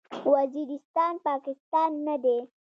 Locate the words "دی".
2.23-2.37